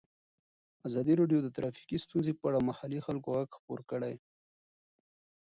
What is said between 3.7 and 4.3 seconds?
کړی.